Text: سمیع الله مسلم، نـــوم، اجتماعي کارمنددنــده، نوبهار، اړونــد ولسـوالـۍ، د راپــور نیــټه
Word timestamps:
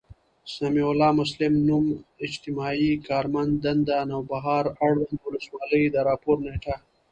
سمیع 0.53 0.87
الله 0.91 1.11
مسلم، 1.21 1.53
نـــوم، 1.67 1.85
اجتماعي 2.25 2.91
کارمنددنــده، 3.07 3.97
نوبهار، 4.11 4.65
اړونــد 4.85 5.11
ولسـوالـۍ، 5.25 5.83
د 5.93 5.95
راپــور 6.07 6.37
نیــټه 6.45 6.75